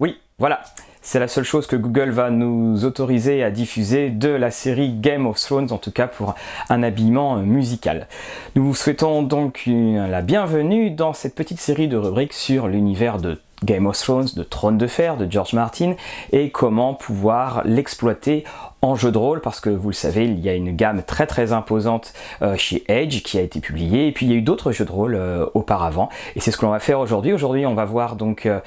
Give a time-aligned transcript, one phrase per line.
[0.00, 0.60] Oui, voilà.
[1.04, 5.26] C'est la seule chose que Google va nous autoriser à diffuser de la série Game
[5.26, 6.36] of Thrones, en tout cas pour
[6.68, 8.06] un habillement musical.
[8.54, 13.40] Nous vous souhaitons donc la bienvenue dans cette petite série de rubriques sur l'univers de
[13.64, 15.94] Game of Thrones, de Trône de Fer, de George Martin,
[16.30, 18.44] et comment pouvoir l'exploiter
[18.82, 21.28] en jeu de rôle parce que vous le savez, il y a une gamme très
[21.28, 24.42] très imposante euh, chez Edge qui a été publiée et puis il y a eu
[24.42, 27.32] d'autres jeux de rôle euh, auparavant et c'est ce que l'on va faire aujourd'hui.
[27.32, 28.58] Aujourd'hui, on va voir donc euh,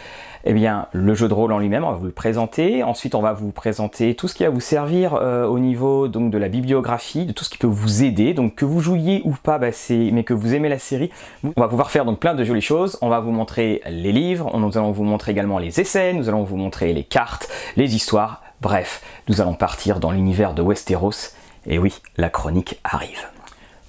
[0.46, 2.82] eh bien le jeu de rôle en lui-même, on va vous le présenter.
[2.82, 6.38] Ensuite, on va vous présenter tout ce qui va vous servir au niveau donc de
[6.38, 8.36] la bibliographie, de tout ce qui peut vous aider.
[8.36, 11.09] Donc que vous jouiez ou pas, bah, mais que vous aimez la série,
[11.44, 13.00] on va pouvoir faire donc plein de jolies choses.
[13.02, 16.44] On va vous montrer les livres, nous allons vous montrer également les essais, nous allons
[16.44, 21.34] vous montrer les cartes, les histoires Bref, nous allons partir dans l'univers de Westeros,
[21.66, 23.28] et oui, la chronique arrive.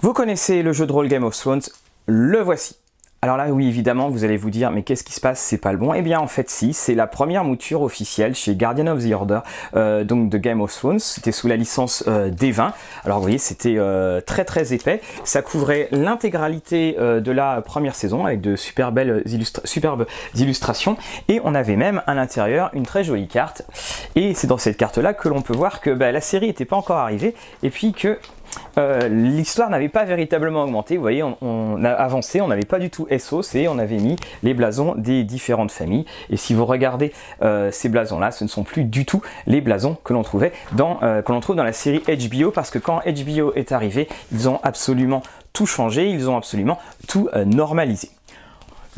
[0.01, 1.61] Vous connaissez le jeu de rôle Game of Thrones,
[2.05, 2.75] le voici.
[3.27, 5.41] Alors là, oui, évidemment, vous allez vous dire, mais qu'est-ce qui se passe?
[5.41, 5.93] C'est pas le bon.
[5.93, 9.39] Eh bien, en fait, si, c'est la première mouture officielle chez Guardian of the Order,
[9.75, 10.99] euh, donc de Game of Thrones.
[10.99, 12.71] C'était sous la licence euh, D20.
[13.03, 15.01] Alors, vous voyez, c'était euh, très très épais.
[15.25, 19.23] Ça couvrait l'intégralité de la première saison avec de super belles
[19.65, 20.95] superbes illustrations.
[21.27, 23.63] Et on avait même à l'intérieur une très jolie carte.
[24.15, 26.77] Et c'est dans cette carte-là que l'on peut voir que bah, la série n'était pas
[26.77, 28.19] encore arrivée et puis que
[28.77, 30.95] euh, l'histoire n'avait pas véritablement augmenté.
[30.95, 34.15] Vous voyez, on, a avancé, on n'avait pas du tout SOS et on avait mis
[34.43, 36.05] les blasons des différentes familles.
[36.29, 39.97] Et si vous regardez euh, ces blasons-là, ce ne sont plus du tout les blasons
[40.03, 43.53] que l'on trouvait euh, que l'on trouve dans la série HBO parce que quand HBO
[43.55, 45.21] est arrivé, ils ont absolument
[45.53, 48.09] tout changé, ils ont absolument tout normalisé.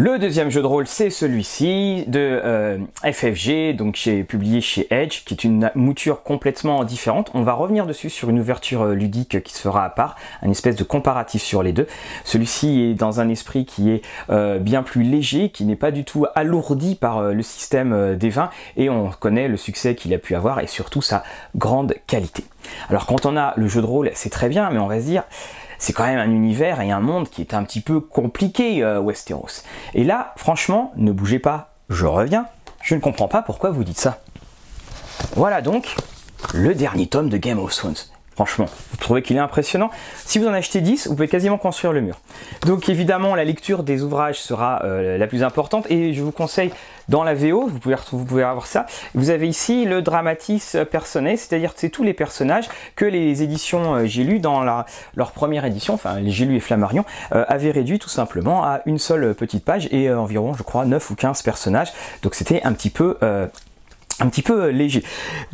[0.02, 4.00] Le deuxième jeu de rôle, c'est celui-ci de euh, FFG, donc
[4.30, 7.30] publié chez Edge, qui est une mouture complètement différente.
[7.34, 10.50] On va revenir dessus sur une ouverture euh, ludique qui se fera à part, un
[10.52, 11.86] espèce de comparatif sur les deux.
[12.24, 16.06] Celui-ci est dans un esprit qui est euh, bien plus léger, qui n'est pas du
[16.06, 20.34] tout alourdi par le système des vins, et on connaît le succès qu'il a pu
[20.34, 21.26] avoir et surtout sa
[21.58, 22.46] grande qualité.
[22.90, 25.06] Alors quand on a le jeu de rôle, c'est très bien, mais on va se
[25.06, 25.24] dire
[25.80, 29.00] c'est quand même un univers et un monde qui est un petit peu compliqué, euh,
[29.00, 29.64] Westeros.
[29.96, 32.46] Et là, franchement, ne bougez pas, je reviens,
[32.84, 34.20] je ne comprends pas pourquoi vous dites ça.
[35.36, 35.96] Voilà donc
[36.54, 37.96] le dernier tome de Game of Thrones.
[38.40, 41.92] Franchement, vous trouvez qu'il est impressionnant Si vous en achetez 10, vous pouvez quasiment construire
[41.92, 42.22] le mur.
[42.66, 46.72] Donc évidemment, la lecture des ouvrages sera euh, la plus importante et je vous conseille
[47.10, 48.86] dans la VO, vous pouvez, vous pouvez avoir ça.
[49.14, 53.96] Vous avez ici le dramatis personae, c'est-à-dire que c'est tous les personnages que les éditions
[53.96, 57.72] euh, J'ai lu dans leur première édition, enfin les J'ai lu et Flammarion, euh, avaient
[57.72, 61.42] réduit tout simplement à une seule petite page et environ, je crois, 9 ou 15
[61.42, 61.92] personnages.
[62.24, 63.18] Donc c'était un petit peu
[64.20, 65.04] un petit peu euh, léger.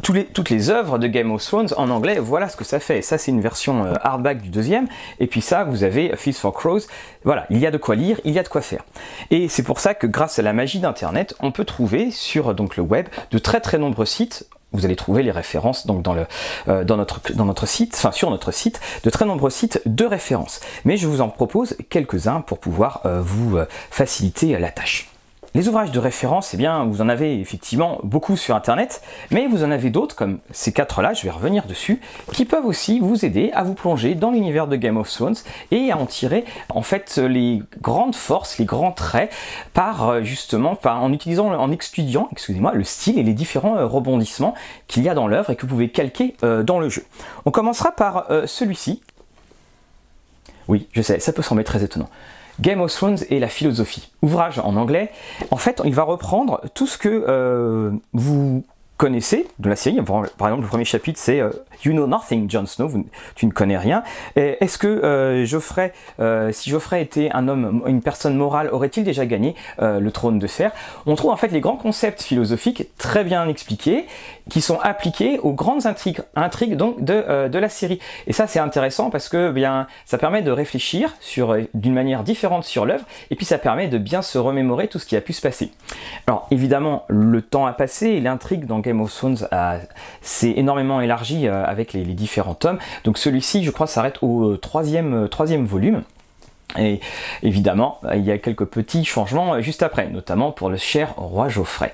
[0.02, 3.02] toutes les œuvres de Game of Thrones en anglais, voilà ce que ça fait.
[3.02, 4.88] Ça, c'est une version euh, hardback du deuxième.
[5.20, 6.82] Et puis ça, vous avez Feast for Crows.
[7.24, 8.84] Voilà, il y a de quoi lire, il y a de quoi faire.
[9.32, 12.78] Et c'est pour ça que grâce à la magie d'Internet, on peut trouver sur donc,
[12.78, 16.26] le web de très très nombreux sites vous allez trouver les références donc dans, le,
[16.68, 20.04] euh, dans, notre, dans notre site, enfin sur notre site, de très nombreux sites de
[20.04, 20.60] références.
[20.84, 23.58] Mais je vous en propose quelques-uns pour pouvoir vous
[23.90, 25.15] faciliter la tâche.
[25.56, 29.02] Les ouvrages de référence, eh bien, vous en avez effectivement beaucoup sur Internet,
[29.32, 32.02] mais vous en avez d'autres, comme ces quatre-là, je vais revenir dessus,
[32.34, 35.38] qui peuvent aussi vous aider à vous plonger dans l'univers de Game of Thrones
[35.72, 39.32] et à en tirer en fait les grandes forces, les grands traits,
[39.74, 44.56] par euh, justement, en utilisant, en étudiant, excusez-moi, le style et les différents euh, rebondissements
[44.88, 47.06] qu'il y a dans l'œuvre et que vous pouvez calquer euh, dans le jeu.
[47.46, 49.02] On commencera par celui-ci.
[50.68, 52.10] Oui, je sais, ça peut sembler très étonnant.
[52.62, 54.12] Game of Thrones et la philosophie.
[54.22, 55.12] Ouvrage en anglais.
[55.52, 58.64] En fait, il va reprendre tout ce que euh, vous
[58.98, 60.00] connaissez de la série.
[60.02, 61.50] Par exemple, le premier chapitre, c'est euh,
[61.84, 62.90] You know nothing, Jon Snow,
[63.36, 64.04] tu ne connais rien.
[64.36, 69.26] Est-ce que euh, Geoffrey, euh, si Geoffrey était un homme, une personne morale, aurait-il déjà
[69.26, 70.72] gagné le trône de fer?
[71.06, 74.06] On trouve en fait les grands concepts philosophiques très bien expliqués,
[74.50, 78.00] qui sont appliqués aux grandes intrigues, donc de, de la série.
[78.28, 82.64] Et ça, c'est intéressant parce que bien, ça permet de réfléchir sur d'une manière différente
[82.64, 85.34] sur l'œuvre, et puis ça permet de bien se remémorer tout ce qui a pu
[85.34, 85.72] se passer.
[86.28, 89.48] Alors évidemment, le temps a passé et l'intrigue dans Game of Thrones
[90.22, 92.78] s'est énormément élargi euh, avec les, différents tomes.
[93.04, 96.04] Donc celui-ci, je crois, s'arrête au euh, troisième, euh, troisième volume.
[96.78, 97.00] Et
[97.42, 101.94] évidemment, il y a quelques petits changements juste après, notamment pour le cher roi Geoffrey.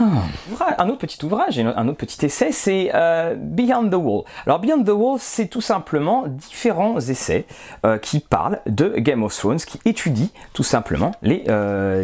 [0.00, 2.90] un autre petit ouvrage, un autre petit essai, c'est
[3.36, 4.24] Beyond the Wall.
[4.46, 7.44] Alors Beyond the Wall, c'est tout simplement différents essais
[8.02, 11.44] qui parlent de Game of Thrones, qui étudient tout simplement les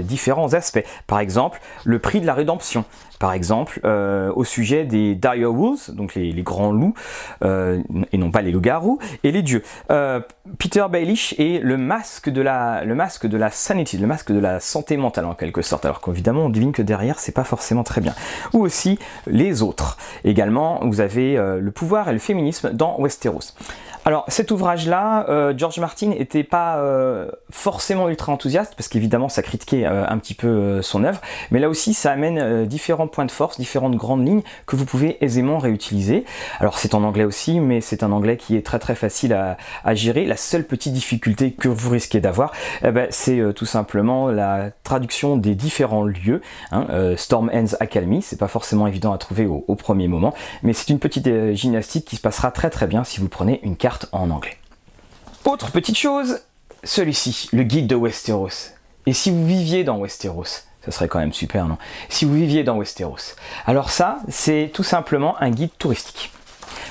[0.04, 0.84] différents aspects.
[1.08, 2.84] Par exemple, le prix de la rédemption,
[3.18, 6.94] par exemple, euh, au sujet des dire wolves, donc les, grands loups,
[7.42, 7.82] euh,
[8.12, 9.62] et non pas les loups-garous, et les dieux.
[9.90, 10.20] Euh,
[10.58, 14.38] Peter Baelish et le masque de la, le masque de la sanity, le masque de
[14.38, 15.84] la santé mentale en quelque sorte.
[15.84, 18.14] Alors qu'évidemment, on devine que derrière, c'est pas forcément très bien.
[18.52, 19.96] Ou aussi les autres.
[20.24, 23.54] Également, vous avez le pouvoir et le féminisme dans Westeros.
[24.04, 26.80] Alors cet ouvrage-là, George Martin n'était pas
[27.50, 31.20] forcément ultra enthousiaste parce qu'évidemment ça critiquait un petit peu son œuvre,
[31.50, 35.22] mais là aussi ça amène différents points de force, différentes grandes lignes que vous pouvez
[35.24, 36.24] aisément réutiliser.
[36.60, 39.56] Alors c'est en anglais aussi, mais c'est un anglais qui est très très facile à,
[39.94, 40.26] gérer.
[40.26, 42.52] La seule petite difficulté que vous risquez d'avoir,
[42.84, 46.42] eh ben, c'est tout simplement la traduction des différents lieux.
[46.72, 46.86] Hein,
[47.16, 50.98] Storm Ends Academy, c'est pas forcément évident à trouver au premier moment, mais c'est une
[50.98, 54.56] petite gymnastique qui se passera très très bien si vous prenez une carte en anglais.
[55.44, 56.40] Autre petite chose,
[56.82, 58.72] celui-ci, le guide de Westeros.
[59.06, 61.76] Et si vous viviez dans Westeros, ça serait quand même super, non?
[62.08, 63.34] Si vous viviez dans Westeros.
[63.66, 66.32] Alors ça, c'est tout simplement un guide touristique.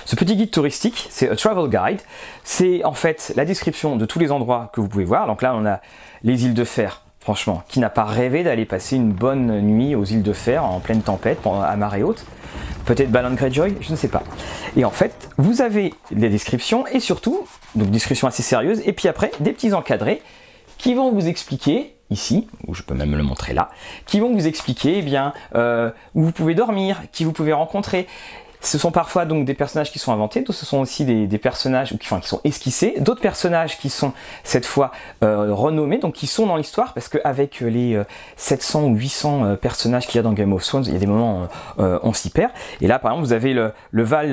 [0.05, 2.01] Ce petit guide touristique, c'est un travel guide.
[2.43, 5.27] C'est en fait la description de tous les endroits que vous pouvez voir.
[5.27, 5.79] Donc là, on a
[6.23, 7.01] les îles de fer.
[7.21, 10.79] Franchement, qui n'a pas rêvé d'aller passer une bonne nuit aux îles de fer en
[10.79, 12.23] pleine tempête à marée haute
[12.85, 14.21] Peut-être Balon Greyjoy, je ne sais pas.
[14.77, 19.07] Et en fait, vous avez des descriptions et surtout, donc descriptions assez sérieuses, et puis
[19.07, 20.21] après, des petits encadrés
[20.77, 23.69] qui vont vous expliquer ici, ou je peux même le montrer là,
[24.05, 28.07] qui vont vous expliquer eh bien, euh, où vous pouvez dormir, qui vous pouvez rencontrer.
[28.65, 31.89] Ce sont parfois donc des personnages qui sont inventés, d'autres ce sont aussi des, personnages
[31.89, 34.11] qui, enfin, qui sont esquissés, d'autres personnages qui sont
[34.43, 34.91] cette fois
[35.23, 38.01] euh, renommés, donc qui sont dans l'histoire, parce qu'avec les
[38.37, 40.95] 700 euh, ou 800 euh, personnages qu'il y a dans Game of Thrones, il y
[40.95, 41.47] a des moments
[41.77, 42.51] où on s'y perd.
[42.81, 44.31] Et là, par exemple, vous avez le, Val,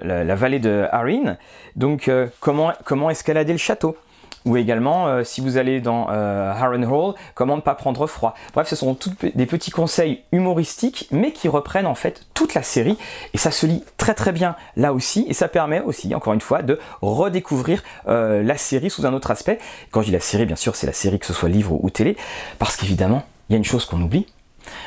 [0.00, 1.36] la, vallée de Harin,
[1.76, 2.10] donc
[2.40, 3.96] comment escalader le château?
[4.44, 6.52] Ou également euh, si vous allez dans euh,
[6.88, 8.34] Hall, comment ne pas prendre froid.
[8.54, 8.96] Bref, ce sont
[9.34, 12.98] des petits conseils humoristiques, mais qui reprennent en fait toute la série,
[13.34, 16.40] et ça se lit très très bien là aussi, et ça permet aussi, encore une
[16.40, 19.58] fois, de redécouvrir euh, la série sous un autre aspect.
[19.90, 21.90] Quand je dis la série, bien sûr, c'est la série que ce soit livre ou
[21.90, 22.16] télé,
[22.58, 24.26] parce qu'évidemment, il y a une chose qu'on oublie,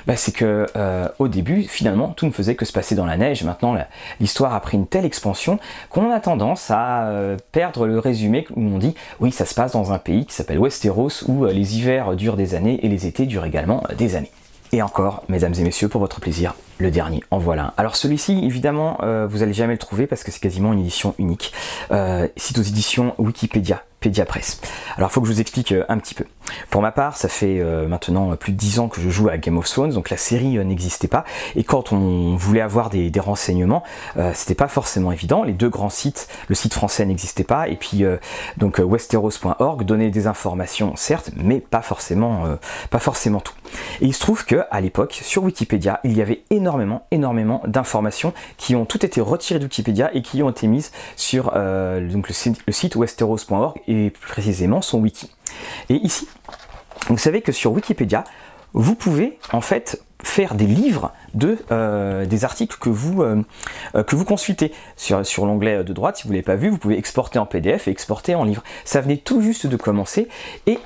[0.08, 3.18] bah, c'est que euh, au début, finalement, tout ne faisait que se passer dans la
[3.18, 3.44] neige.
[3.44, 3.76] Maintenant,
[4.20, 8.62] l'histoire a pris une telle expansion qu'on a tendance à euh, perdre le résumé où
[8.62, 11.78] on dit oui, ça se passe dans un pays qui s'appelle Westeros où euh, les
[11.78, 14.32] hivers durent des années et les étés durent également des années.
[14.72, 17.74] Et encore, mesdames et messieurs, pour votre plaisir, le dernier, en voilà.
[17.78, 18.98] Alors celui-ci, évidemment,
[19.30, 21.54] vous allez jamais le trouver parce que c'est quasiment une édition unique.
[21.90, 23.84] c'est aux éditions Wikipédia.
[24.26, 24.62] Press.
[24.98, 26.26] Alors faut que je vous explique euh, un petit peu.
[26.70, 29.38] Pour ma part, ça fait euh, maintenant plus de 10 ans que je joue à
[29.38, 31.26] Game of Thrones, donc la série euh, n'existait pas.
[31.56, 33.82] Et quand on voulait avoir des, renseignements,
[34.34, 35.44] c'était pas forcément évident.
[35.44, 38.04] Les deux grands sites, le site français n'existait pas, et puis
[38.58, 42.58] donc westeros.org donnait des informations, certes, mais pas forcément,
[42.90, 43.54] pas forcément tout.
[44.02, 48.34] Et il se trouve que à l'époque, sur Wikipédia, il y avait énormément, énormément d'informations
[48.58, 52.60] qui ont toutes été retirées de Wikipédia et qui ont été mises sur le site,
[52.68, 55.32] le site westeros.org et plus précisément son wiki.
[55.90, 56.28] Et ici,
[57.10, 58.24] vous savez que sur Wikipédia,
[58.74, 63.44] vous pouvez en fait faire des livres de euh, des articles que vous euh,
[64.04, 66.98] que vous consultez sur, sur l'onglet de droite si vous l'avez pas vu vous pouvez
[66.98, 70.28] exporter en PDF et exporter en livre ça venait tout juste de commencer
[70.66, 70.80] et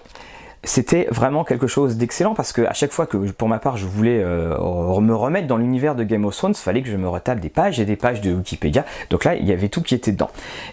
[0.64, 3.86] c'était vraiment quelque chose d'excellent parce que à chaque fois que pour ma part je
[3.86, 4.58] voulais euh,
[5.00, 7.50] me remettre dans l'univers de Game of Thrones, il fallait que je me retape des
[7.50, 8.86] pages et des pages de Wikipédia.
[9.10, 10.30] Donc là, il y avait tout qui était dedans.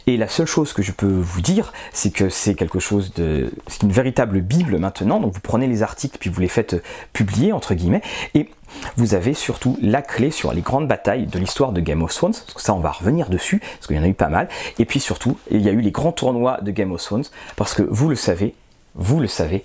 [0.06, 3.52] Et la seule chose que je peux vous dire, c'est que c'est quelque chose de
[3.68, 5.20] c'est une véritable bible maintenant.
[5.20, 8.02] Donc vous prenez les articles puis vous les faites publier entre guillemets
[8.34, 8.50] et
[8.96, 12.32] vous avez surtout la clé sur les grandes batailles de l'histoire de Game of Thrones,
[12.32, 14.48] parce que ça on va revenir dessus, parce qu'il y en a eu pas mal,
[14.78, 17.24] et puis surtout, il y a eu les grands tournois de Game of Thrones,
[17.54, 18.54] parce que vous le savez,
[18.94, 19.64] vous le savez,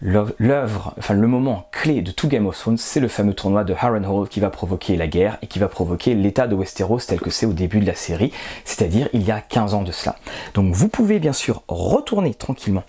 [0.00, 3.74] l'œuvre, enfin le moment clé de tout Game of Thrones, c'est le fameux tournoi de
[3.74, 7.30] Harrenhal qui va provoquer la guerre et qui va provoquer l'état de Westeros tel que
[7.30, 8.32] c'est au début de la série,
[8.64, 10.16] c'est-à-dire il y a 15 ans de cela.
[10.54, 12.84] Donc vous pouvez bien sûr retourner tranquillement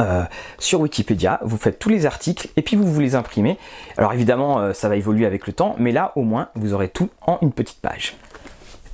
[0.00, 0.24] euh,
[0.58, 3.58] sur Wikipédia, vous faites tous les articles et puis vous vous les imprimez.
[3.96, 6.88] Alors évidemment, euh, ça va évoluer avec le temps, mais là au moins vous aurez
[6.88, 8.16] tout en une petite page.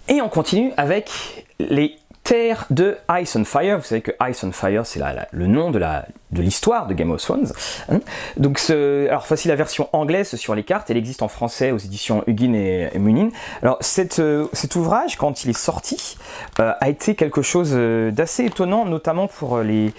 [0.09, 3.77] Et on continue avec les Terre de Ice on Fire.
[3.77, 5.01] Vous savez que Ice on Fire, c'est
[5.31, 7.53] le nom de la de l'histoire de Game of Thrones.
[7.89, 8.01] Hein.
[8.37, 10.91] Donc, alors voici la version anglaise sur les cartes.
[10.91, 13.29] Elle existe en français aux éditions Huggin et, Munin.
[13.63, 13.79] Alors,
[14.19, 16.17] euh, cet ouvrage, quand il est sorti,
[16.61, 19.93] euh, a été quelque chose euh, d'assez étonnant, notamment pour les,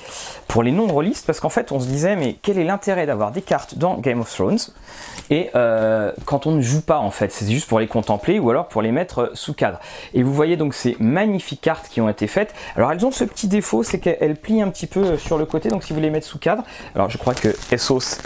[0.47, 3.41] pour les non-rôlistes, parce qu'en fait, on se disait, mais quel est l'intérêt d'avoir des
[3.41, 4.59] cartes dans Game of Thrones?
[5.31, 5.49] Et
[6.25, 8.83] quand on ne joue pas, en fait, c'est juste pour les contempler ou alors pour
[8.83, 9.79] les mettre sous cadre.
[10.13, 12.53] Et vous voyez donc ces magnifiques cartes qui ont été faites.
[12.75, 15.69] Alors, elles ont ce petit défaut, c'est qu'elles plient un petit peu sur le côté,
[15.69, 16.63] donc si vous les mettez sous cadre,
[16.95, 18.19] alors je crois que Essos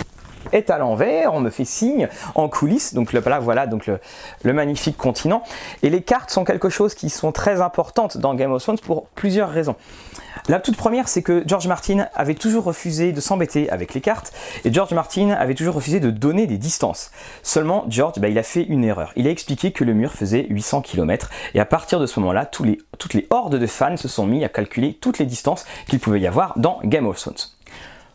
[0.52, 4.98] est à l'envers, on me fait signe en coulisses, donc là voilà donc le, magnifique
[4.98, 5.44] continent.
[5.84, 9.08] Et les cartes sont quelque chose qui sont très importantes dans Game of Thrones pour
[9.10, 9.76] plusieurs raisons.
[10.48, 14.34] La toute première, c'est que George Martin avait toujours refusé de s'embêter avec les cartes,
[14.64, 17.12] et George Martin avait toujours refusé de donner des distances.
[17.44, 19.12] Seulement, George, bah, il a fait une erreur.
[19.16, 22.46] Il a expliqué que le mur faisait 800 km, et à partir de ce moment-là,
[22.46, 26.22] toutes les hordes de fans se sont mis à calculer toutes les distances qu'il pouvait
[26.22, 27.59] y avoir dans Game of Thrones.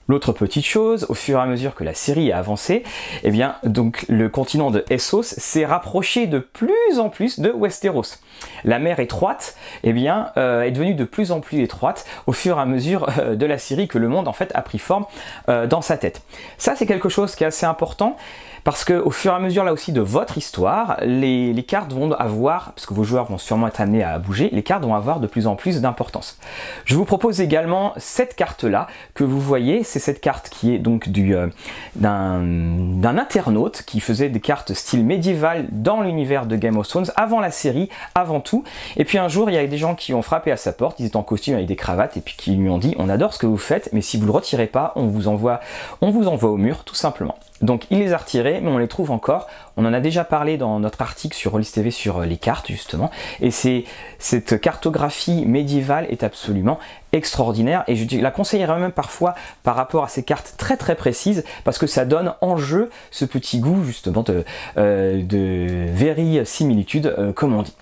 [0.06, 2.82] L'autre petite chose, au fur et à mesure que la série a avancé,
[3.22, 8.18] eh bien, donc le continent de Essos s'est rapproché de plus en plus de Westeros.
[8.64, 12.58] La mer étroite, eh bien, euh, est devenue de plus en plus étroite au fur
[12.58, 15.06] et à mesure euh, de la série que le monde en fait a pris forme
[15.48, 16.22] euh, dans sa tête.
[16.58, 18.16] Ça, c'est quelque chose qui est assez important
[18.64, 22.10] parce que au fur et à mesure là aussi de votre histoire, les, cartes vont
[22.12, 25.20] avoir, parce que vos joueurs vont sûrement être amenés à bouger, les cartes vont avoir
[25.20, 26.38] de plus en plus d'importance.
[26.86, 30.78] Je vous propose également cette carte là que vous voyez, c'est cette carte qui est
[30.78, 31.48] donc euh,
[31.96, 37.40] d'un internaute qui faisait des cartes style médiéval dans l'univers de Game of Thrones avant
[37.40, 38.64] la série, avant tout.
[38.96, 41.00] Et puis un jour, il y a des gens qui ont frappé à sa porte,
[41.00, 43.34] ils étaient en costume avec des cravates et puis qui lui ont dit "On adore
[43.34, 45.60] ce que vous faites, mais si vous le retirez pas, on vous envoie
[46.00, 48.88] on vous envoie au mur tout simplement." Donc il les a retirés, mais on les
[48.88, 49.46] trouve encore.
[49.76, 52.66] On en a déjà parlé dans notre article sur Rollis TV sur euh, les cartes
[52.68, 53.10] justement.
[53.40, 53.84] Et c'est
[54.18, 56.78] cette cartographie médiévale est absolument
[57.12, 61.44] extraordinaire et je la conseillerais même parfois par rapport à ces cartes très très précises
[61.62, 64.44] parce que ça donne en jeu ce petit goût justement de,
[64.76, 67.74] euh, de similitude euh, comme on dit.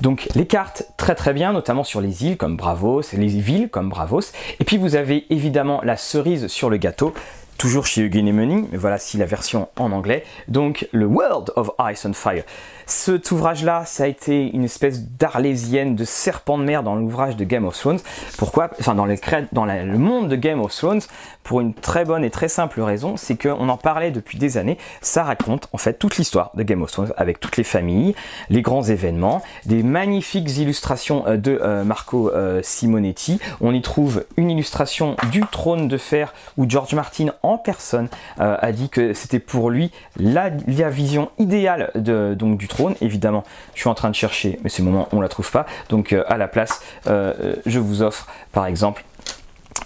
[0.00, 3.88] Donc les cartes très très bien, notamment sur les îles comme Bravos, les villes comme
[3.88, 4.32] Bravos.
[4.58, 7.14] Et puis vous avez évidemment la cerise sur le gâteau,
[7.62, 10.24] toujours chez Eugene Money, mais voilà si la version en anglais.
[10.48, 12.42] Donc le World of Ice and Fire.
[12.86, 17.44] Cet ouvrage-là, ça a été une espèce d'arlésienne, de serpent de mer dans l'ouvrage de
[17.44, 18.00] Game of Thrones.
[18.38, 18.70] Pourquoi?
[18.80, 21.00] Enfin, dans, le monde de Game of Thrones,
[21.42, 24.78] pour une très bonne et très simple raison, c'est qu'on en parlait depuis des années.
[25.00, 28.14] Ça raconte en fait toute l'histoire de Game of Thrones avec toutes les familles,
[28.50, 33.40] les grands événements, des magnifiques illustrations euh, de euh, Marco euh, Simonetti.
[33.60, 38.08] On y trouve une illustration du trône de fer où George Martin en personne
[38.38, 42.68] a dit que c'était pour lui la, la vision idéale de, donc, du
[43.00, 45.50] Évidemment, je suis en train de chercher, mais c'est le moment où on la trouve
[45.50, 45.66] pas.
[45.88, 49.04] Donc à la place, je vous offre par exemple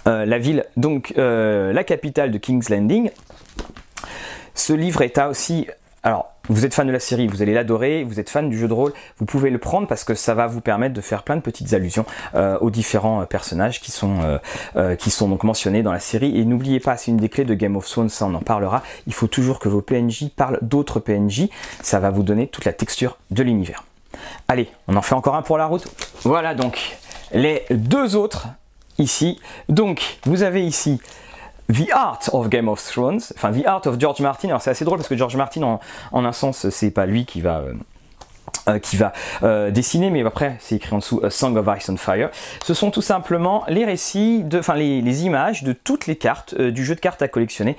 [0.07, 3.11] euh, la ville, donc euh, la capitale de King's Landing.
[4.55, 5.67] Ce livre est aussi.
[6.01, 8.67] Alors, vous êtes fan de la série, vous allez l'adorer, vous êtes fan du jeu
[8.67, 11.35] de rôle, vous pouvez le prendre parce que ça va vous permettre de faire plein
[11.35, 14.39] de petites allusions euh, aux différents personnages qui sont,
[14.99, 16.37] qui sont donc mentionnés dans la série.
[16.37, 18.83] Et n'oubliez pas, c'est une des clés de Game of Thrones, ça on en parlera.
[19.07, 21.49] Il faut toujours que vos PNJ parlent d'autres PNJ,
[21.81, 23.83] ça va vous donner toute la texture de l'univers.
[24.47, 25.87] Allez, on en fait encore un pour la route.
[26.23, 26.97] Voilà donc
[27.33, 28.47] les deux autres
[28.99, 29.39] ici.
[29.69, 30.99] Donc, vous avez ici
[31.71, 34.49] The Art of Game of Thrones, enfin The Art of George Martin.
[34.49, 35.79] Alors c'est assez drôle parce que George Martin,
[36.11, 37.63] en, un sens, c'est pas lui qui va
[38.67, 41.97] euh, qui va euh, dessiner, mais après c'est écrit en dessous Song of Ice and
[41.97, 42.29] Fire.
[42.63, 46.83] Ce sont tout simplement les récits, enfin les, images de toutes les cartes euh, du
[46.83, 47.77] jeu de cartes à collectionner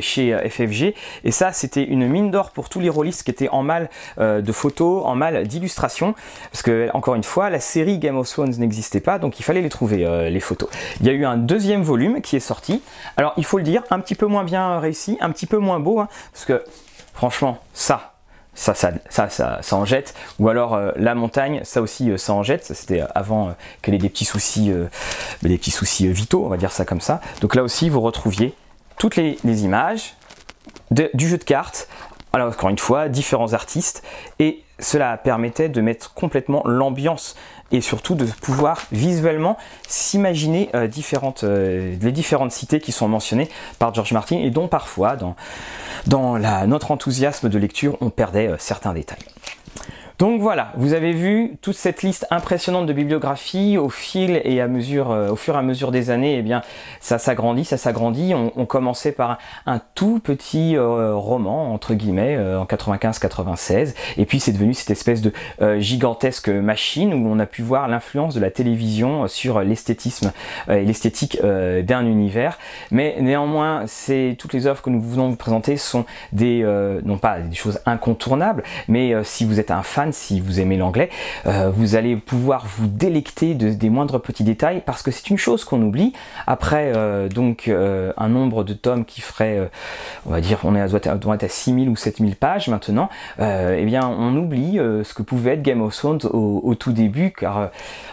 [0.00, 0.94] chez FFG.
[1.24, 4.52] Et ça, c'était une mine d'or pour tous les rôlistes qui étaient en mal de
[4.52, 6.14] photos, en mal d'illustrations,
[6.50, 9.60] parce que encore une fois, la série Game of Thrones n'existait pas, donc il fallait
[9.60, 10.68] les trouver les photos.
[11.00, 12.82] Il y a eu un deuxième volume qui est sorti.
[13.16, 15.80] Alors il faut le dire, un petit peu moins bien réussi, un petit peu moins
[15.80, 16.64] beau, hein, parce que
[17.14, 18.11] franchement, ça,
[18.54, 19.28] ça ça, ça,
[19.62, 20.14] ça, en jette.
[20.38, 22.64] Ou alors euh, la montagne, ça aussi, euh, ça en jette.
[22.64, 24.72] C'était avant euh, qu'elle ait des petits soucis,
[25.42, 27.20] des petits soucis vitaux, on va dire ça comme ça.
[27.40, 28.54] Donc là aussi, vous retrouviez
[28.98, 30.14] toutes les, images
[30.90, 31.88] du jeu de cartes.
[32.32, 34.02] Alors encore une fois, différents artistes.
[34.38, 37.36] Et cela permettait de mettre complètement l'ambiance
[37.70, 39.56] et surtout de pouvoir visuellement
[39.88, 43.48] s'imaginer différentes, les différentes cités qui sont mentionnées
[43.78, 48.92] par George Martin et dont parfois dans, notre enthousiasme de lecture, on perdait euh, certains
[48.92, 49.18] détails.
[50.22, 54.68] Donc voilà, vous avez vu toute cette liste impressionnante de bibliographies au fil et à
[54.68, 56.62] mesure, euh, au fur et à mesure des années, eh bien
[57.00, 58.32] ça s'agrandit, ça s'agrandit.
[58.32, 64.38] On, commençait par un, tout petit euh, roman entre guillemets euh, en 95-96, et puis
[64.38, 65.32] c'est devenu cette espèce de
[65.80, 70.30] gigantesque machine où on a pu voir l'influence de la télévision sur l'esthétisme
[70.68, 72.58] et l'esthétique d'un univers.
[72.92, 73.86] Mais néanmoins,
[74.38, 76.62] toutes les œuvres que nous venons vous présenter sont des
[77.04, 81.10] non pas des choses incontournables, mais si vous êtes un fan si vous aimez l'anglais,
[81.46, 85.38] euh, vous allez pouvoir vous délecter de, des moindres petits détails parce que c'est une
[85.38, 86.12] chose qu'on oublie.
[86.46, 89.70] Après euh, donc euh, un nombre de tomes qui ferait,
[90.26, 93.84] on va dire, on est à, doit être à 6000 ou 7000 pages maintenant, eh
[93.84, 97.70] bien on oublie ce que pouvait être Game of Thrones au, tout début car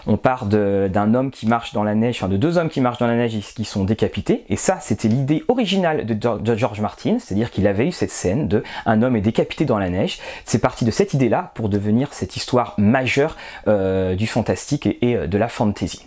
[0.07, 2.99] on part d'un homme qui marche dans la neige, enfin de deux hommes qui marchent
[2.99, 6.81] dans la neige et qui sont décapités et ça c'était l'idée originale de, de George
[6.81, 10.19] Martin, c'est-à-dire qu'il avait eu cette scène de un homme est décapité dans la neige.
[10.45, 11.69] C'est parti de cette idée là pour
[12.11, 13.35] cette histoire majeure
[13.67, 16.05] euh, du fantastique et, euh, de la fantasy.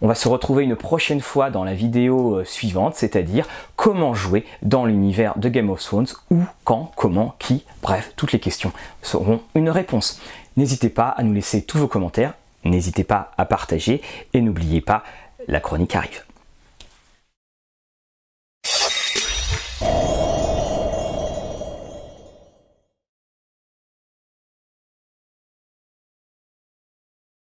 [0.00, 3.46] On va se retrouver une prochaine fois dans la vidéo euh, suivante, c'est-à-dire
[3.76, 8.40] comment jouer dans l'univers de Game of Thrones, où, quand, comment, qui, bref, toutes les
[8.40, 8.72] questions
[9.02, 10.20] seront une réponse.
[10.56, 12.34] N'hésitez pas à nous laisser tous vos commentaires,
[12.64, 14.02] n'hésitez pas à partager
[14.34, 15.02] et n'oubliez pas,
[15.48, 16.22] la chronique arrive.